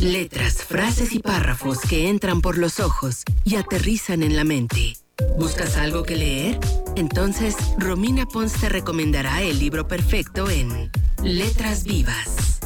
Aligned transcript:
Letras, 0.00 0.64
frases 0.64 1.12
y 1.12 1.18
párrafos 1.18 1.80
que 1.80 2.08
entran 2.08 2.40
por 2.40 2.58
los 2.58 2.80
ojos 2.80 3.22
y 3.44 3.56
aterrizan 3.56 4.22
en 4.22 4.36
la 4.36 4.44
mente. 4.44 4.96
¿Buscas 5.38 5.76
algo 5.76 6.02
que 6.02 6.16
leer? 6.16 6.58
Entonces, 6.96 7.56
Romina 7.78 8.26
Pons 8.26 8.52
te 8.54 8.68
recomendará 8.68 9.42
el 9.42 9.58
libro 9.58 9.86
perfecto 9.86 10.48
en 10.48 10.90
Letras 11.22 11.84
Vivas. 11.84 12.60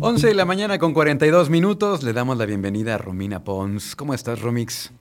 11 0.00 0.26
de 0.26 0.34
la 0.34 0.44
mañana 0.44 0.78
con 0.78 0.94
42 0.94 1.50
minutos. 1.50 2.02
Le 2.02 2.12
damos 2.12 2.38
la 2.38 2.46
bienvenida 2.46 2.94
a 2.94 2.98
Romina 2.98 3.42
Pons. 3.42 3.96
¿Cómo 3.96 4.14
estás, 4.14 4.40
Romix? 4.40 4.92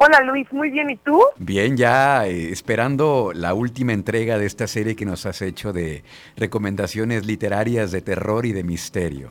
Hola 0.00 0.20
Luis, 0.20 0.50
muy 0.52 0.70
bien, 0.70 0.90
¿y 0.90 0.96
tú? 0.96 1.20
Bien, 1.38 1.76
ya 1.76 2.24
eh, 2.26 2.52
esperando 2.52 3.32
la 3.34 3.52
última 3.52 3.92
entrega 3.92 4.38
de 4.38 4.46
esta 4.46 4.68
serie 4.68 4.94
que 4.94 5.04
nos 5.04 5.26
has 5.26 5.42
hecho 5.42 5.72
de 5.72 6.04
recomendaciones 6.36 7.26
literarias 7.26 7.90
de 7.90 8.00
terror 8.00 8.46
y 8.46 8.52
de 8.52 8.62
misterio. 8.62 9.30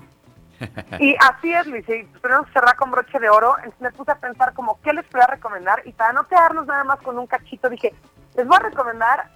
Y 0.99 1.15
así 1.19 1.53
es, 1.53 1.67
Luis, 1.67 1.87
y 1.87 2.03
tenemos 2.21 2.47
que 2.47 2.53
cerrar 2.53 2.75
con 2.75 2.91
broche 2.91 3.19
de 3.19 3.29
oro, 3.29 3.55
entonces 3.57 3.79
me 3.79 3.91
puse 3.91 4.11
a 4.11 4.15
pensar 4.15 4.53
como 4.53 4.79
qué 4.81 4.91
les 4.91 5.05
podía 5.05 5.27
recomendar 5.27 5.83
y 5.85 5.93
para 5.93 6.13
no 6.13 6.27
quedarnos 6.27 6.65
nada 6.65 6.83
más 6.83 6.99
con 7.01 7.17
un 7.17 7.27
cachito 7.27 7.69
dije, 7.69 7.93
les 8.35 8.45
voy 8.45 8.57
a 8.57 8.63
recomendar 8.63 9.29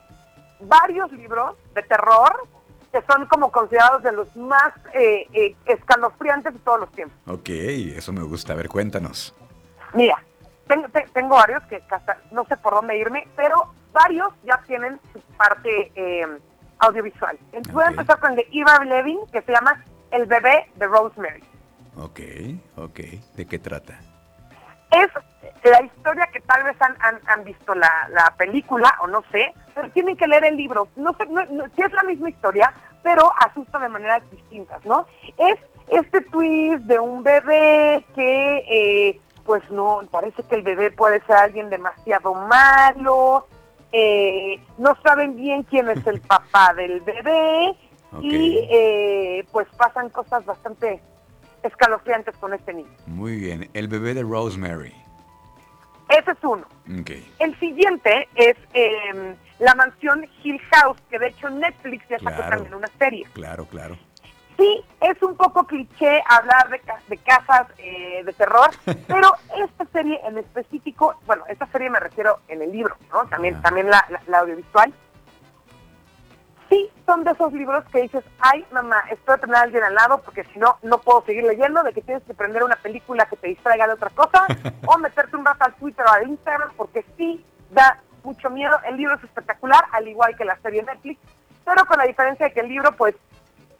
varios 0.62 1.12
libros 1.12 1.56
de 1.76 1.84
terror 1.84 2.48
que 2.92 3.02
son 3.10 3.26
como 3.28 3.52
considerados 3.52 4.04
de 4.04 4.12
los 4.12 4.36
más 4.36 4.74
eh, 4.94 5.28
eh, 5.32 5.56
escalofriantes 5.66 6.54
de 6.54 6.60
todos 6.60 6.82
los 6.82 6.92
tiempos. 6.92 7.18
Ok, 7.28 7.50
eso 7.50 8.12
me 8.12 8.22
gusta. 8.22 8.52
A 8.52 8.58
ver, 8.58 8.68
cuéntanos. 8.68 9.34
Mira, 9.94 10.22
tengo, 10.72 10.88
te- 10.90 11.08
tengo 11.14 11.36
varios 11.36 11.62
que 11.64 11.82
hasta 11.90 12.18
no 12.32 12.46
sé 12.46 12.56
por 12.58 12.74
dónde 12.74 12.98
irme, 12.98 13.28
pero 13.36 13.74
varios 13.92 14.30
ya 14.44 14.58
tienen 14.68 15.00
su 15.12 15.20
parte 15.38 15.92
eh, 15.96 16.26
audiovisual. 16.80 17.38
Entonces 17.48 17.74
voy 17.74 17.84
a 17.84 17.88
empezar 17.88 18.20
con 18.20 18.32
el 18.32 18.38
de 18.38 18.48
Eva 18.54 18.80
Levin, 18.86 19.20
que 19.32 19.42
se 19.42 19.52
llama 19.52 19.84
El 20.12 20.26
bebé 20.28 20.68
de 20.76 20.88
Rosemary. 20.88 21.44
Ok, 21.98 22.20
ok. 22.78 23.00
¿De 23.36 23.46
qué 23.46 23.60
trata? 23.60 24.00
Es 24.92 25.08
la 25.64 25.82
historia 25.84 26.28
que 26.34 26.40
tal 26.42 26.64
vez 26.64 26.76
han, 26.82 26.96
han, 27.02 27.20
han 27.28 27.44
visto 27.44 27.76
la, 27.76 28.08
la 28.12 28.34
película, 28.38 28.94
o 29.02 29.08
no 29.08 29.24
sé, 29.32 29.54
pero 29.76 29.90
tienen 29.92 30.16
que 30.18 30.28
leer 30.28 30.46
el 30.46 30.56
libro. 30.58 30.88
No 30.96 31.14
sé, 31.18 31.26
no, 31.28 31.44
no- 31.46 31.66
sí 31.76 31.82
es 31.86 31.92
la 31.94 32.04
misma 32.04 32.30
historia, 32.30 32.74
pero 33.04 33.32
asusta 33.40 33.80
de 33.80 33.90
maneras 33.90 34.24
distintas, 34.32 34.84
¿no? 34.86 35.06
Es 35.38 35.56
este 35.88 36.22
twist 36.22 36.84
de 36.86 37.00
un 37.00 37.24
bebé 37.24 38.06
que, 38.16 38.58
eh, 38.70 39.22
pues 39.52 39.70
no, 39.70 40.00
parece 40.10 40.44
que 40.44 40.56
el 40.56 40.62
bebé 40.62 40.92
puede 40.92 41.20
ser 41.26 41.36
alguien 41.36 41.70
demasiado 41.70 42.34
malo, 42.34 43.50
eh, 43.92 44.58
no 44.78 44.96
saben 45.04 45.36
bien 45.36 45.64
quién 45.64 45.90
es 45.90 46.08
el 46.08 46.22
papá 46.34 46.74
del 46.74 47.02
bebé, 47.02 47.76
y 48.22 48.60
eh, 48.72 49.46
pues 49.52 49.68
pasan 49.78 50.08
cosas 50.08 50.46
bastante 50.46 51.02
escalofriantes 51.64 52.34
con 52.38 52.54
este 52.54 52.74
niño. 52.74 52.96
Muy 53.08 53.36
bien. 53.36 53.70
El 53.74 53.90
bebé 53.90 54.14
de 54.14 54.24
Rosemary. 54.24 54.96
Ese 56.08 56.32
es 56.32 56.38
uno. 56.44 56.66
El 57.40 57.60
siguiente 57.60 58.30
es 58.36 58.56
eh, 58.74 59.36
la 59.60 59.76
mansión 59.76 60.26
Hill 60.44 60.62
House, 60.72 60.98
que 61.10 61.20
de 61.20 61.28
hecho 61.28 61.50
Netflix 61.50 62.08
ya 62.08 62.20
sacó 62.20 62.38
Claro. 62.38 62.50
también 62.56 62.74
una 62.76 62.90
serie. 62.98 63.28
Claro, 63.34 63.66
claro. 63.66 63.98
Sí, 64.62 64.86
es 65.02 65.20
un 65.24 65.36
poco 65.36 65.66
cliché 65.66 66.22
hablar 66.30 66.70
de, 66.70 66.80
de 67.08 67.18
casas 67.18 67.66
eh, 67.80 68.22
de 68.24 68.32
terror, 68.34 68.70
pero 69.08 69.34
esta 69.58 69.86
serie 69.86 70.20
en 70.24 70.38
específico, 70.38 71.16
bueno, 71.26 71.44
esta 71.48 71.66
serie 71.68 71.90
me 71.90 72.00
refiero 72.00 72.40
en 72.48 72.62
el 72.62 72.72
libro, 72.72 72.96
¿no? 73.12 73.26
También, 73.26 73.56
Ajá. 73.56 73.64
también 73.64 73.90
la, 73.90 74.06
la- 74.10 74.22
la 74.28 74.40
audiovisual. 74.40 74.94
Sí, 76.70 76.90
son 77.08 77.24
de 77.24 77.32
esos 77.32 77.52
libros 77.54 77.84
que 77.92 78.04
dices, 78.04 78.24
ay, 78.40 78.64
mamá, 78.72 79.04
espero 79.10 79.40
tener 79.40 79.56
a 79.56 79.62
alguien 79.62 79.84
al 79.84 79.96
lado 79.96 80.22
porque 80.22 80.44
si 80.54 80.60
no, 80.60 80.78
no 80.84 81.00
puedo 81.00 81.24
seguir 81.26 81.44
leyendo, 81.44 81.82
de 81.84 81.92
que 81.92 82.02
tienes 82.02 82.24
que 82.24 82.34
prender 82.36 82.64
una 82.64 82.76
película 82.78 83.26
que 83.26 83.36
te 83.38 83.48
distraiga 83.48 83.88
de 83.88 83.94
otra 83.94 84.10
cosa, 84.12 84.46
o 84.86 84.98
meterte 85.00 85.36
un 85.36 85.44
rato 85.46 85.66
al 85.66 85.74
Twitter 85.76 86.06
o 86.06 86.14
al 86.14 86.28
Instagram, 86.30 86.70
porque 86.78 87.04
sí 87.18 87.44
da 87.72 88.00
mucho 88.24 88.50
miedo. 88.52 88.78
El 88.86 88.98
libro 88.98 89.16
es 89.16 89.24
espectacular, 89.24 89.84
al 89.92 90.08
igual 90.08 90.36
que 90.38 90.46
la 90.46 90.56
serie 90.62 90.84
Netflix, 90.84 91.20
pero 91.66 91.84
con 91.86 91.98
la 91.98 92.06
diferencia 92.06 92.46
de 92.46 92.54
que 92.54 92.60
el 92.62 92.70
libro, 92.70 92.92
pues, 92.96 93.16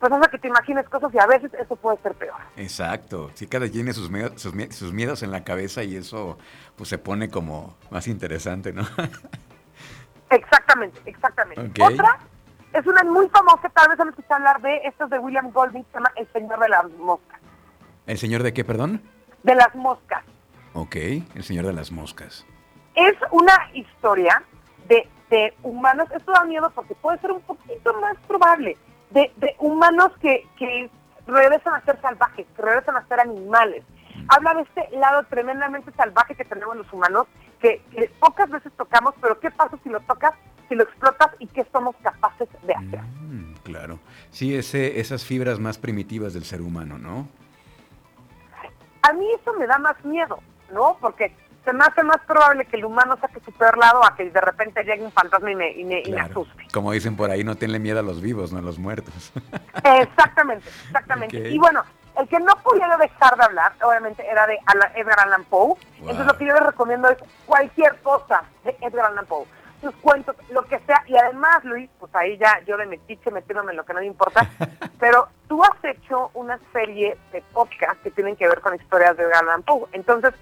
pues 0.02 0.12
hace 0.12 0.30
que 0.32 0.38
te 0.40 0.48
imagines 0.50 0.90
cosas 0.90 1.14
y 1.14 1.20
a 1.20 1.28
veces 1.28 1.54
eso 1.54 1.76
puede 1.78 1.98
ser 2.02 2.14
peor. 2.16 2.36
Exacto. 2.58 3.30
Sí, 3.36 3.46
cada 3.48 3.66
quien 3.66 3.74
tiene 3.86 3.94
sus 3.94 4.10
miedos, 4.10 4.42
sus, 4.42 4.54
mie- 4.54 4.72
sus 4.72 4.92
miedos 4.92 5.22
en 5.24 5.32
la 5.32 5.44
cabeza 5.46 5.84
y 5.84 5.96
eso 5.96 6.38
pues 6.76 6.90
se 6.90 6.98
pone 6.98 7.30
como 7.30 7.78
más 7.92 8.08
interesante, 8.08 8.74
¿no? 8.74 8.82
Exactamente, 10.30 11.00
exactamente. 11.06 11.84
Otra 11.84 12.18
es 12.74 12.86
una 12.88 13.04
muy 13.04 13.28
famosa, 13.30 13.68
tal 13.70 13.90
vez 13.90 14.00
han 14.00 14.10
escuchado 14.10 14.36
hablar 14.36 14.62
de, 14.62 14.78
esto 14.86 15.04
es 15.06 15.10
de 15.10 15.20
William 15.20 15.52
Golding, 15.52 15.84
se 15.84 15.94
llama 15.94 16.12
El 16.16 16.28
Señor 16.32 16.60
de 16.60 16.70
las 16.70 16.90
Moscas. 16.92 17.40
¿El 18.08 18.18
señor 18.18 18.42
de 18.44 18.54
qué, 18.54 18.64
perdón? 18.64 19.02
De 19.44 19.54
las 19.56 19.74
moscas. 19.76 20.24
Ok, 20.74 20.96
el 20.96 21.44
señor 21.44 21.66
de 21.66 21.74
las 21.74 21.92
moscas. 21.92 22.46
Es 22.96 23.14
una 23.32 23.54
historia 23.74 24.42
de, 24.88 25.08
de 25.30 25.54
humanos, 25.64 26.08
esto 26.16 26.32
da 26.32 26.44
miedo 26.46 26.72
porque 26.74 26.96
puede 26.96 27.20
ser 27.20 27.32
un 27.32 27.42
poquito 27.42 27.94
más 28.00 28.16
probable, 28.28 28.78
de, 29.12 29.32
de 29.38 29.56
humanos 29.60 30.12
que, 30.22 30.48
que 30.58 30.90
regresan 31.28 31.74
a 31.74 31.86
ser 31.86 32.00
salvajes, 32.02 32.48
que 32.56 32.62
regresan 32.62 32.98
a 32.98 33.08
ser 33.08 33.20
animales. 33.20 33.84
Habla 34.28 34.54
de 34.56 34.62
este 34.62 34.98
lado 34.98 35.24
tremendamente 35.30 35.92
salvaje 35.94 36.36
que 36.36 36.46
tenemos 36.46 36.76
los 36.76 36.92
humanos, 36.94 37.28
que, 37.60 37.82
que 37.92 38.10
pocas 38.20 38.50
veces 38.50 38.72
tocamos, 38.78 39.14
pero 39.22 39.40
¿qué 39.40 39.52
pasa 39.52 39.78
si 39.84 39.90
lo 39.90 40.00
tocas, 40.02 40.34
si 40.70 40.76
lo 40.76 40.84
explotas 40.84 41.30
y 41.40 41.48
qué 41.48 41.66
somos 41.72 41.96
capaces 42.02 42.48
de 42.64 42.74
hacer? 42.74 43.02
Mm, 43.02 43.54
claro. 43.64 44.00
Sí, 44.30 44.56
ese, 44.56 45.00
esas 45.00 45.26
fibras 45.26 45.60
más 45.60 45.78
primitivas 45.78 46.34
del 46.34 46.44
ser 46.44 46.62
humano, 46.62 46.98
¿no? 46.98 47.28
A 49.04 49.14
mí 49.14 49.26
eso 49.40 49.54
me 49.54 49.66
da 49.66 49.80
más 49.80 50.04
miedo, 50.06 50.40
¿no? 50.72 50.98
Porque 51.02 51.36
se 51.64 51.74
me 51.74 51.84
hace 51.84 52.04
más 52.04 52.20
probable 52.28 52.66
que 52.66 52.78
el 52.78 52.86
humano 52.86 53.18
saque 53.22 53.40
su 53.42 53.52
peor 53.52 53.78
lado 53.78 54.04
a 54.04 54.16
que 54.16 54.30
de 54.30 54.42
repente 54.42 54.84
llegue 54.84 55.04
un 55.04 55.12
fantasma 55.12 55.52
y 55.52 55.56
me, 55.56 55.72
y 55.72 55.84
me, 55.84 56.02
y 56.04 56.12
me 56.12 56.22
asuste. 56.22 56.68
Como 56.74 56.92
dicen 56.92 57.16
por 57.16 57.30
ahí, 57.30 57.44
no 57.44 57.56
tenle 57.56 57.80
miedo 57.80 58.00
a 58.00 58.04
los 58.04 58.22
vivos, 58.22 58.52
no 58.52 58.60
a 58.60 58.62
los 58.62 58.80
muertos. 58.80 59.32
Exactamente, 59.84 60.68
exactamente. 60.88 61.50
Y 61.50 61.58
bueno, 61.58 61.84
el 62.20 62.28
que 62.28 62.40
no 62.40 62.56
pudiera 62.64 62.98
dejar 62.98 63.38
de 63.38 63.44
hablar, 63.44 63.74
obviamente, 63.84 64.28
era 64.28 64.46
de 64.48 64.60
Edgar 64.96 65.20
Allan 65.20 65.44
Poe. 65.46 65.76
Entonces 66.00 66.26
lo 66.26 66.38
que 66.38 66.46
yo 66.46 66.54
les 66.54 66.64
recomiendo 66.64 67.10
es 67.10 67.18
cualquier 67.46 67.96
cosa 68.02 68.44
de 68.64 68.76
Edgar 68.82 69.12
Allan 69.12 69.26
Poe. 69.26 69.46
Sus 69.82 69.96
cuentos, 69.96 70.36
lo 70.52 70.64
que 70.64 70.78
sea. 70.80 71.04
Y 71.08 71.16
además, 71.16 71.64
Luis, 71.64 71.90
pues 72.00 72.14
ahí 72.14 72.38
ya 72.38 72.60
yo 72.68 72.78
de 72.78 72.86
metiche 72.86 73.32
metiéndome 73.32 73.72
en 73.72 73.78
lo 73.78 73.86
que 73.86 73.94
no 73.94 74.00
me 74.00 74.06
importa. 74.06 74.48
pero 75.00 75.30
tú 75.48 75.64
has 75.64 75.84
hecho 75.84 76.30
una 76.34 76.60
serie 76.74 77.18
de 77.32 77.42
podcast 77.54 78.00
que 78.04 78.12
tienen 78.12 78.36
que 78.36 78.48
ver 78.48 78.62
con 78.62 78.76
historias 78.76 79.18
de 79.18 79.24
Edgar 79.24 79.44
Allan 79.44 79.64
Poe. 79.64 79.88
Entonces, 79.94 80.34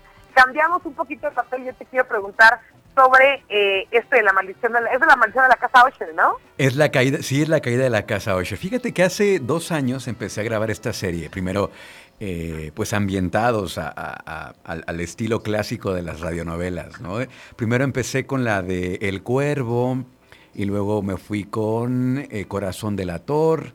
cambiamos 0.44 0.86
un 0.86 0.94
poquito 0.94 1.28
de 1.28 1.34
papel. 1.36 1.66
Yo 1.66 1.74
te 1.74 1.86
quiero 1.86 2.08
preguntar 2.08 2.60
sobre 2.96 3.44
eh, 3.50 3.88
este 3.92 4.18
de 4.18 4.24
la 4.24 4.34
maldición 4.34 4.74
de 4.74 4.82
la, 4.82 4.92
es 4.92 5.00
de 5.00 5.06
la 5.06 5.16
maldición 5.16 5.44
de 5.46 5.50
la 5.50 5.56
casa 5.56 5.86
Usher, 5.88 6.14
¿no? 6.16 6.34
Es 6.58 6.76
la 6.76 6.90
caída, 6.92 7.20
sí, 7.22 7.42
es 7.42 7.50
la 7.50 7.60
caída 7.62 7.84
de 7.84 7.90
la 7.90 8.06
casa 8.06 8.36
Usher. 8.36 8.58
Fíjate 8.58 8.94
que 8.94 9.04
hace 9.04 9.40
dos 9.40 9.72
años 9.72 10.08
empecé 10.08 10.42
a 10.42 10.44
grabar 10.44 10.70
esta 10.72 10.92
serie. 10.94 11.30
Primero, 11.30 11.72
eh, 12.20 12.72
pues 12.74 12.94
ambientados 12.94 13.78
a- 13.78 14.54
al, 14.64 15.00
estilo 15.00 15.42
clásico 15.42 15.94
de 15.94 16.02
las 16.02 16.20
radionovelas, 16.20 17.00
¿no? 17.00 17.18
Primero 17.56 17.84
empecé 17.86 18.26
con 18.26 18.44
la 18.44 18.62
de 18.62 18.96
El 19.02 19.24
Cuervo, 19.24 20.04
y 20.54 20.66
luego 20.66 21.02
me 21.02 21.16
fui 21.16 21.46
con 21.46 22.28
eh, 22.30 22.46
Corazón 22.48 22.96
del 22.98 23.12
Ator, 23.12 23.72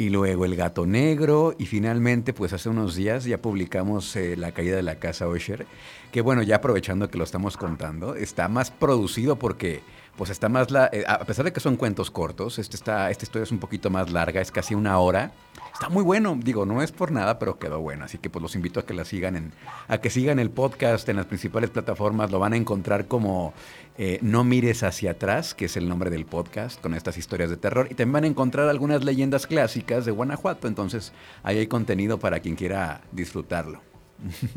y 0.00 0.08
luego 0.08 0.46
El 0.46 0.56
Gato 0.56 0.86
Negro, 0.86 1.54
y 1.58 1.66
finalmente, 1.66 2.32
pues 2.32 2.54
hace 2.54 2.70
unos 2.70 2.94
días 2.94 3.26
ya 3.26 3.36
publicamos 3.36 4.16
eh, 4.16 4.34
La 4.34 4.52
caída 4.52 4.74
de 4.74 4.82
la 4.82 4.94
casa 4.94 5.28
Usher, 5.28 5.66
que 6.10 6.22
bueno, 6.22 6.42
ya 6.42 6.56
aprovechando 6.56 7.10
que 7.10 7.18
lo 7.18 7.24
estamos 7.24 7.58
contando, 7.58 8.14
está 8.14 8.48
más 8.48 8.70
producido 8.70 9.36
porque 9.36 9.82
pues 10.16 10.30
está 10.30 10.48
más, 10.48 10.70
la, 10.70 10.90
eh, 10.92 11.04
a 11.06 11.24
pesar 11.24 11.44
de 11.44 11.52
que 11.52 11.60
son 11.60 11.76
cuentos 11.76 12.10
cortos, 12.10 12.58
este 12.58 12.76
está, 12.76 13.10
esta 13.10 13.24
historia 13.24 13.44
es 13.44 13.52
un 13.52 13.58
poquito 13.58 13.90
más 13.90 14.10
larga, 14.10 14.40
es 14.40 14.50
casi 14.50 14.74
una 14.74 14.98
hora. 14.98 15.32
Está 15.72 15.88
muy 15.88 16.02
bueno, 16.02 16.38
digo, 16.38 16.66
no 16.66 16.82
es 16.82 16.92
por 16.92 17.10
nada, 17.10 17.38
pero 17.38 17.58
quedó 17.58 17.80
bueno. 17.80 18.04
Así 18.04 18.18
que 18.18 18.28
pues 18.28 18.42
los 18.42 18.54
invito 18.54 18.80
a 18.80 18.84
que 18.84 18.92
la 18.92 19.06
sigan 19.06 19.34
en, 19.36 19.52
a 19.88 19.98
que 19.98 20.10
sigan 20.10 20.38
el 20.38 20.50
podcast 20.50 21.08
en 21.08 21.16
las 21.16 21.24
principales 21.24 21.70
plataformas. 21.70 22.30
Lo 22.30 22.38
van 22.38 22.52
a 22.52 22.56
encontrar 22.56 23.06
como 23.06 23.54
eh, 23.96 24.18
No 24.20 24.44
mires 24.44 24.82
hacia 24.82 25.12
atrás, 25.12 25.54
que 25.54 25.64
es 25.66 25.78
el 25.78 25.88
nombre 25.88 26.10
del 26.10 26.26
podcast, 26.26 26.80
con 26.82 26.92
estas 26.92 27.16
historias 27.16 27.48
de 27.48 27.56
terror. 27.56 27.86
Y 27.90 27.94
también 27.94 28.12
van 28.12 28.24
a 28.24 28.26
encontrar 28.26 28.68
algunas 28.68 29.04
leyendas 29.04 29.46
clásicas 29.46 30.04
de 30.04 30.10
Guanajuato. 30.10 30.68
Entonces, 30.68 31.12
ahí 31.42 31.58
hay 31.58 31.66
contenido 31.66 32.18
para 32.18 32.40
quien 32.40 32.56
quiera 32.56 33.00
disfrutarlo. 33.12 33.89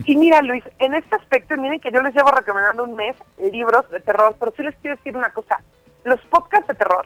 Y 0.06 0.16
mira, 0.16 0.42
Luis, 0.42 0.64
en 0.80 0.94
este 0.94 1.16
aspecto, 1.16 1.56
miren 1.58 1.80
que 1.80 1.92
yo 1.92 2.02
les 2.02 2.14
llevo 2.14 2.32
recomendando 2.32 2.84
un 2.84 2.96
mes 2.96 3.16
libros 3.52 3.90
de 3.90 4.00
terror, 4.00 4.36
pero 4.40 4.54
sí 4.56 4.64
les 4.64 4.76
quiero 4.78 4.98
decir 4.98 5.16
una 5.16 5.30
cosa. 5.32 5.62
Los 6.04 6.20
podcasts 6.22 6.68
de 6.68 6.76
terror 6.76 7.06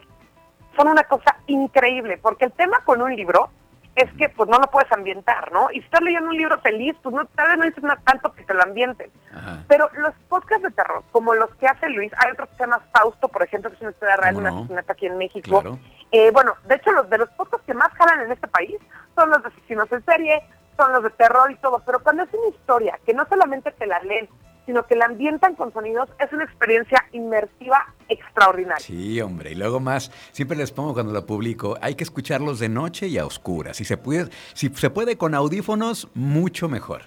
son 0.76 0.88
una 0.88 1.04
cosa 1.04 1.36
increíble, 1.46 2.18
porque 2.18 2.46
el 2.46 2.52
tema 2.52 2.80
con 2.84 3.02
un 3.02 3.14
libro 3.14 3.50
es 3.98 4.12
que 4.12 4.28
pues 4.28 4.48
no 4.48 4.58
lo 4.58 4.70
puedes 4.70 4.90
ambientar, 4.92 5.50
¿no? 5.50 5.70
Y 5.72 5.80
si 5.80 5.84
estás 5.84 6.00
leyendo 6.02 6.30
un 6.30 6.36
libro 6.36 6.60
feliz, 6.60 6.94
pues 7.02 7.12
no, 7.12 7.24
tal 7.26 7.58
vez 7.58 7.74
no 7.82 7.88
nada 7.88 8.00
tanto 8.04 8.32
que 8.32 8.44
te 8.44 8.54
lo 8.54 8.62
ambienten. 8.62 9.10
Ajá. 9.34 9.64
Pero 9.66 9.90
los 9.94 10.14
podcasts 10.28 10.62
de 10.62 10.70
terror, 10.70 11.02
como 11.10 11.34
los 11.34 11.52
que 11.56 11.66
hace 11.66 11.88
Luis, 11.88 12.12
hay 12.18 12.30
otro 12.30 12.46
que 12.46 12.54
se 12.54 12.62
llama 12.62 12.80
Fausto, 12.92 13.26
por 13.28 13.42
ejemplo, 13.42 13.70
que 13.70 13.76
es 13.76 13.82
una 13.82 13.90
historia 13.90 14.16
real 14.16 14.34
de 14.36 14.40
¿Cómo 14.40 14.48
un 14.48 14.54
no? 14.54 14.60
asesinato 14.60 14.92
aquí 14.92 15.06
en 15.06 15.18
México. 15.18 15.60
Claro. 15.62 15.78
Eh, 16.12 16.30
bueno, 16.32 16.54
de 16.66 16.76
hecho, 16.76 16.92
los 16.92 17.10
de 17.10 17.18
los 17.18 17.28
podcasts 17.30 17.66
que 17.66 17.74
más 17.74 17.92
jalan 17.94 18.20
en 18.20 18.32
este 18.32 18.46
país 18.46 18.76
son 19.16 19.30
los 19.30 19.42
de 19.42 19.48
asesinos 19.48 19.90
en 19.90 20.04
serie, 20.04 20.42
son 20.78 20.92
los 20.92 21.02
de 21.02 21.10
terror 21.10 21.50
y 21.50 21.56
todo, 21.56 21.82
pero 21.84 21.98
cuando 22.02 22.22
es 22.22 22.32
una 22.32 22.48
historia 22.48 22.98
que 23.04 23.12
no 23.12 23.26
solamente 23.28 23.72
te 23.72 23.86
la 23.86 24.00
leen, 24.00 24.28
sino 24.64 24.86
que 24.86 24.96
la 24.96 25.06
ambientan 25.06 25.54
con 25.54 25.72
sonidos, 25.72 26.08
es 26.18 26.32
una 26.32 26.44
experiencia 26.44 27.04
inmersiva 27.12 27.86
extraordinaria. 28.08 28.84
Sí, 28.84 29.20
hombre, 29.20 29.52
y 29.52 29.54
luego 29.54 29.80
más, 29.80 30.12
siempre 30.32 30.56
les 30.56 30.70
pongo 30.72 30.94
cuando 30.94 31.12
lo 31.12 31.26
publico, 31.26 31.76
hay 31.80 31.94
que 31.94 32.04
escucharlos 32.04 32.60
de 32.60 32.68
noche 32.68 33.08
y 33.08 33.18
a 33.18 33.26
oscuras. 33.26 33.78
Si 33.78 33.84
se 33.84 33.96
puede, 33.96 34.30
si 34.54 34.68
se 34.68 34.90
puede 34.90 35.18
con 35.18 35.34
audífonos, 35.34 36.08
mucho 36.14 36.68
mejor. 36.68 37.02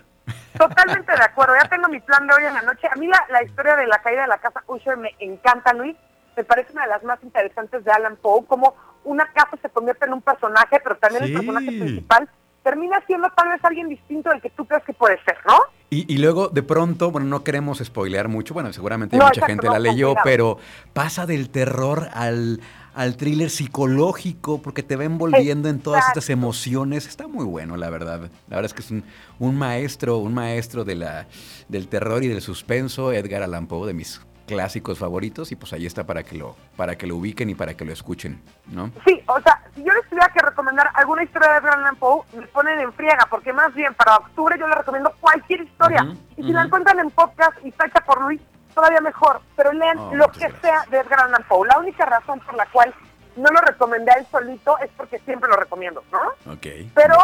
Totalmente 0.57 1.11
de 1.11 1.23
acuerdo, 1.23 1.53
ya 1.61 1.69
tengo 1.69 1.87
mi 1.87 1.99
plan 1.99 2.27
de 2.27 2.33
hoy 2.33 2.45
en 2.45 2.53
la 2.53 2.61
noche. 2.63 2.87
A 2.91 2.95
mí 2.95 3.07
la, 3.07 3.25
la 3.29 3.43
historia 3.43 3.75
de 3.75 3.87
la 3.87 4.01
caída 4.01 4.23
de 4.23 4.27
la 4.27 4.37
casa 4.39 4.63
Usher 4.67 4.97
me 4.97 5.15
encanta, 5.19 5.73
Luis. 5.73 5.95
Me 6.35 6.43
parece 6.43 6.73
una 6.73 6.83
de 6.83 6.89
las 6.89 7.03
más 7.03 7.21
interesantes 7.23 7.83
de 7.83 7.91
Alan 7.91 8.17
Poe, 8.17 8.45
como 8.45 8.75
una 9.03 9.31
casa 9.33 9.57
se 9.61 9.69
convierte 9.69 10.05
en 10.05 10.13
un 10.13 10.21
personaje, 10.21 10.79
pero 10.83 10.97
también 10.97 11.25
el 11.25 11.33
personaje 11.33 11.67
principal 11.67 12.29
termina 12.63 13.01
siendo 13.07 13.29
tal 13.35 13.49
vez 13.49 13.63
alguien 13.63 13.89
distinto 13.89 14.29
del 14.29 14.41
que 14.41 14.49
tú 14.51 14.65
crees 14.65 14.83
que 14.83 14.93
puede 14.93 15.21
ser, 15.23 15.37
¿no? 15.47 15.55
Y, 15.93 16.19
luego, 16.19 16.47
de 16.47 16.63
pronto, 16.63 17.11
bueno, 17.11 17.27
no 17.27 17.43
queremos 17.43 17.79
spoilear 17.79 18.29
mucho, 18.29 18.53
bueno, 18.53 18.71
seguramente 18.71 19.17
mucha 19.17 19.45
gente 19.45 19.67
la 19.67 19.77
leyó, 19.77 20.15
pero 20.23 20.57
pasa 20.93 21.25
del 21.25 21.49
terror 21.49 22.07
al, 22.13 22.61
al 22.93 23.17
thriller 23.17 23.49
psicológico, 23.49 24.61
porque 24.61 24.83
te 24.83 24.95
va 24.95 25.03
envolviendo 25.03 25.67
en 25.67 25.81
todas 25.81 26.07
estas 26.07 26.29
emociones. 26.29 27.07
Está 27.07 27.27
muy 27.27 27.43
bueno, 27.43 27.75
la 27.75 27.89
verdad. 27.89 28.29
La 28.47 28.55
verdad 28.55 28.67
es 28.67 28.73
que 28.73 28.81
es 28.83 28.91
un, 28.91 29.03
un 29.39 29.57
maestro, 29.57 30.19
un 30.19 30.33
maestro 30.33 30.85
de 30.85 30.95
la, 30.95 31.27
del 31.67 31.89
terror 31.89 32.23
y 32.23 32.29
del 32.29 32.41
suspenso, 32.41 33.11
Edgar 33.11 33.43
Allan 33.43 33.67
Poe, 33.67 33.85
de 33.85 33.93
mis 33.93 34.21
clásicos 34.47 34.99
favoritos 34.99 35.51
y 35.51 35.55
pues 35.55 35.73
ahí 35.73 35.85
está 35.85 36.05
para 36.05 36.23
que 36.23 36.35
lo 36.35 36.55
para 36.75 36.97
que 36.97 37.07
lo 37.07 37.15
ubiquen 37.15 37.49
y 37.49 37.55
para 37.55 37.75
que 37.75 37.85
lo 37.85 37.93
escuchen, 37.93 38.41
¿no? 38.67 38.91
Sí, 39.05 39.21
o 39.27 39.39
sea, 39.41 39.63
si 39.75 39.83
yo 39.83 39.93
les 39.93 40.07
tuviera 40.09 40.29
que 40.29 40.41
recomendar 40.41 40.89
alguna 40.93 41.23
historia 41.23 41.51
de 41.51 41.57
Edgar 41.59 41.79
Allan 41.79 41.95
Poe, 41.95 42.23
me 42.35 42.47
ponen 42.47 42.79
en 42.79 42.93
friega, 42.93 43.27
porque 43.29 43.53
más 43.53 43.73
bien 43.73 43.93
para 43.93 44.17
octubre 44.17 44.55
yo 44.59 44.67
les 44.67 44.77
recomiendo 44.77 45.13
cualquier 45.19 45.61
historia. 45.61 46.05
y 46.37 46.43
si 46.43 46.51
la 46.51 46.63
encuentran 46.63 46.99
en 46.99 47.09
podcast 47.11 47.57
y 47.63 47.71
fecha 47.71 48.01
por 48.01 48.21
Luis, 48.21 48.41
todavía 48.73 49.01
mejor, 49.01 49.41
pero 49.55 49.71
lean 49.73 49.97
oh, 49.97 50.15
lo 50.15 50.27
que 50.31 50.51
sea 50.61 50.85
de 50.89 50.99
Edgar 50.99 51.21
Allan 51.21 51.43
Poe. 51.47 51.67
La 51.67 51.79
única 51.79 52.05
razón 52.05 52.39
por 52.39 52.55
la 52.55 52.65
cual 52.67 52.93
no 53.35 53.49
lo 53.49 53.61
recomendé 53.61 54.11
a 54.11 54.15
él 54.15 54.27
solito 54.31 54.77
es 54.79 54.89
porque 54.97 55.19
siempre 55.19 55.49
lo 55.49 55.55
recomiendo, 55.55 56.03
¿no? 56.11 56.53
Ok. 56.53 56.67
Pero 56.93 57.17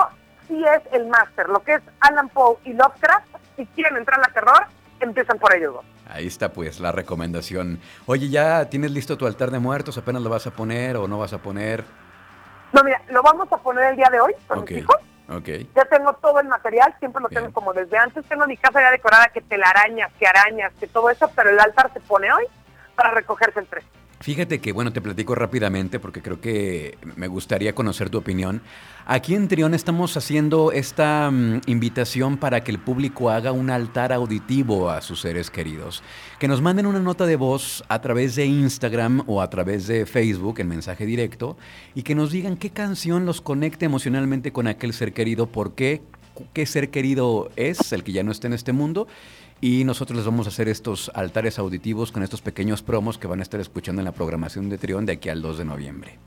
sí 0.48 0.64
es 0.64 0.82
el 0.94 1.08
máster, 1.08 1.50
lo 1.50 1.62
que 1.62 1.76
es 1.76 1.82
Allan 2.00 2.30
Poe 2.30 2.58
y 2.64 2.74
Lovecraft, 2.74 3.28
si 3.56 3.66
quieren 3.68 3.98
entrar 3.98 4.20
a 4.20 4.34
terror, 4.34 4.68
empiezan 5.00 5.38
por 5.40 5.54
ellos 5.54 5.74
dos. 5.74 5.86
Ahí 6.10 6.28
está 6.28 6.54
pues 6.54 6.80
la 6.80 6.92
recomendación. 6.92 7.80
Oye, 8.06 8.30
¿ya 8.30 8.70
tienes 8.70 8.92
listo 8.92 9.18
tu 9.18 9.26
altar 9.26 9.52
de 9.52 9.60
muertos? 9.60 9.98
¿Apenas 9.98 10.22
lo 10.22 10.30
vas 10.30 10.48
a 10.48 10.52
poner 10.52 10.98
o 10.98 11.08
no 11.08 11.18
vas 11.18 11.34
a 11.34 11.40
poner? 11.40 11.84
No, 12.74 12.84
mira, 12.84 13.02
lo 13.10 13.22
vamos 13.22 13.52
a 13.52 13.58
poner 13.58 13.92
el 13.92 13.96
día 13.96 14.10
de 14.12 14.20
hoy 14.20 14.34
con 14.48 14.60
okay. 14.60 14.78
mis 15.28 15.74
Ya 15.76 15.86
tengo 15.86 16.14
todo 16.14 16.40
el 16.40 16.48
material, 16.48 16.96
siempre 17.00 17.22
lo 17.22 17.30
tengo 17.30 17.52
como 17.52 17.74
desde 17.74 17.98
antes. 17.98 18.26
Tengo 18.26 18.48
mi 18.48 18.58
casa 18.58 18.82
ya 18.82 18.92
decorada 18.92 19.28
que 19.28 19.42
telarañas, 19.42 20.12
que 20.20 20.28
arañas, 20.28 20.74
que 20.80 20.88
todo 20.88 21.10
eso, 21.10 21.30
pero 21.36 21.50
el 21.50 21.60
altar 21.60 21.92
se 21.94 22.00
pone 22.00 22.32
hoy 22.32 22.46
para 22.96 23.12
recogerse 23.12 23.60
el 23.60 23.68
3. 23.68 23.84
Fíjate 24.20 24.60
que, 24.60 24.72
bueno, 24.72 24.92
te 24.92 25.00
platico 25.00 25.36
rápidamente 25.36 26.00
porque 26.00 26.24
creo 26.24 26.42
que 26.42 26.98
me 27.16 27.28
gustaría 27.28 27.76
conocer 27.76 28.10
tu 28.10 28.18
opinión. 28.18 28.62
Aquí 29.06 29.36
en 29.36 29.48
Trión 29.48 29.76
estamos 29.76 30.18
haciendo 30.18 30.72
esta 30.72 31.30
mm, 31.32 31.62
invitación 31.68 32.38
para 32.38 32.64
que 32.64 32.72
el 32.72 32.80
público 32.80 33.30
haga 33.30 33.52
un 33.52 33.70
altar 33.70 34.12
auditivo 34.12 34.90
a 34.90 35.02
sus 35.02 35.22
seres 35.22 35.52
queridos. 35.52 36.02
Que 36.40 36.48
nos 36.48 36.62
manden 36.62 36.88
una 36.88 37.00
nota 37.00 37.28
de 37.28 37.36
voz 37.36 37.84
a 37.90 38.02
través 38.02 38.36
de 38.36 38.48
Instagram 38.48 39.24
o 39.28 39.40
a 39.40 39.50
través 39.52 39.86
de 39.86 40.08
Facebook 40.08 40.60
en 40.60 40.68
mensaje 40.68 41.06
directo 41.06 41.56
y 41.94 42.02
que 42.02 42.16
nos 42.16 42.32
digan 42.32 42.58
qué 42.58 42.72
canción 42.72 43.26
los 43.26 43.40
conecte 43.40 43.86
emocionalmente 43.86 44.52
con 44.52 44.66
aquel 44.66 44.94
ser 44.94 45.14
querido, 45.14 45.46
por 45.46 45.76
qué, 45.76 46.02
qué 46.54 46.66
ser 46.66 46.90
querido 46.90 47.52
es 47.56 47.94
el 47.94 48.04
que 48.04 48.14
ya 48.14 48.24
no 48.24 48.32
está 48.32 48.48
en 48.48 48.54
este 48.54 48.74
mundo 48.74 49.08
y 49.62 49.84
nosotros 49.84 50.18
les 50.18 50.26
vamos 50.26 50.46
a 50.46 50.50
hacer 50.50 50.68
estos 50.68 51.12
altares 51.14 51.60
auditivos 51.60 52.12
con 52.12 52.24
estos 52.24 52.42
pequeños 52.42 52.84
promos 52.84 53.18
que 53.18 53.28
van 53.28 53.40
a 53.40 53.44
estar 53.44 53.60
escuchando 53.60 54.02
en 54.02 54.06
la 54.06 54.12
programación 54.12 54.70
de 54.70 54.78
Trión 54.78 55.06
de 55.06 55.14
aquí 55.14 55.30
al 55.30 55.42
2 55.42 55.58
de 55.58 55.66
noviembre. 55.66 56.20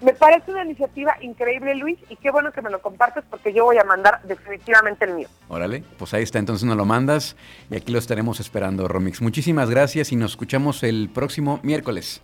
Me 0.00 0.12
parece 0.12 0.50
una 0.50 0.64
iniciativa 0.64 1.16
increíble, 1.22 1.74
Luis, 1.76 1.98
y 2.10 2.16
qué 2.16 2.30
bueno 2.30 2.52
que 2.52 2.60
me 2.60 2.68
lo 2.68 2.82
compartes 2.82 3.24
porque 3.30 3.54
yo 3.54 3.64
voy 3.64 3.78
a 3.78 3.84
mandar 3.84 4.20
definitivamente 4.24 5.06
el 5.06 5.14
mío. 5.14 5.28
Órale, 5.48 5.82
pues 5.98 6.12
ahí 6.12 6.22
está, 6.22 6.38
entonces 6.38 6.66
nos 6.66 6.76
lo 6.76 6.84
mandas 6.84 7.36
y 7.70 7.76
aquí 7.76 7.90
lo 7.90 7.98
estaremos 7.98 8.38
esperando, 8.38 8.86
Romix. 8.86 9.22
Muchísimas 9.22 9.70
gracias 9.70 10.12
y 10.12 10.16
nos 10.16 10.32
escuchamos 10.32 10.82
el 10.82 11.08
próximo 11.08 11.58
miércoles. 11.62 12.20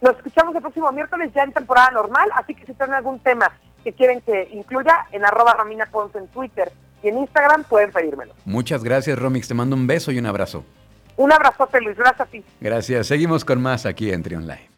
Nos 0.00 0.16
escuchamos 0.16 0.56
el 0.56 0.62
próximo 0.62 0.90
miércoles 0.90 1.30
ya 1.32 1.44
en 1.44 1.52
temporada 1.52 1.92
normal, 1.92 2.28
así 2.34 2.56
que 2.56 2.66
si 2.66 2.74
tienen 2.74 2.94
algún 2.94 3.20
tema 3.20 3.52
que 3.84 3.92
quieren 3.92 4.20
que 4.22 4.48
incluya, 4.52 5.06
en 5.12 5.24
arroba 5.24 5.54
Romina 5.54 5.86
Ponce 5.86 6.18
en 6.18 6.26
Twitter 6.28 6.72
y 7.02 7.08
en 7.08 7.18
Instagram 7.18 7.64
pueden 7.64 7.90
pedírmelo. 7.90 8.34
Muchas 8.44 8.82
gracias, 8.84 9.18
Romix. 9.18 9.48
Te 9.48 9.54
mando 9.54 9.76
un 9.76 9.86
beso 9.86 10.12
y 10.12 10.18
un 10.18 10.26
abrazo. 10.26 10.64
Un 11.16 11.32
abrazote, 11.32 11.80
Luis. 11.80 11.96
Gracias 11.96 12.20
a 12.20 12.26
ti. 12.26 12.44
Gracias. 12.60 13.06
Seguimos 13.06 13.44
con 13.44 13.60
más 13.60 13.86
aquí 13.86 14.10
en 14.10 14.22
Trion 14.22 14.46
Live. 14.46 14.71